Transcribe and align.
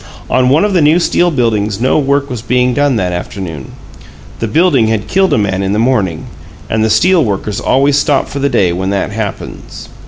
On 0.31 0.49
one 0.49 0.65
of 0.65 0.73
the 0.73 0.81
new 0.81 0.97
steel 0.99 1.29
buildings 1.29 1.79
no 1.79 1.99
work 1.99 2.27
was 2.27 2.41
being 2.41 2.73
done 2.73 2.95
that 2.95 3.11
afternoon. 3.13 3.73
The 4.39 4.47
building 4.47 4.87
had 4.87 5.07
killed 5.07 5.31
a 5.31 5.37
man 5.37 5.61
in 5.61 5.73
the 5.73 5.77
morning 5.77 6.25
and 6.71 6.83
the 6.83 6.89
steel 6.89 7.23
workers 7.23 7.59
always 7.61 7.99
stop 7.99 8.27
for 8.27 8.39
the 8.39 8.49
day 8.49 8.73
when 8.73 8.89
that 8.89 9.11
"happens." 9.11 9.89